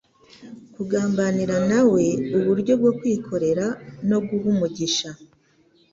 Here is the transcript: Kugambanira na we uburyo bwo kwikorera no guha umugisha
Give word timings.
Kugambanira 0.73 1.57
na 1.71 1.81
we 1.91 2.05
uburyo 2.37 2.73
bwo 2.81 2.91
kwikorera 2.99 3.65
no 4.09 4.17
guha 4.27 4.45
umugisha 4.53 5.09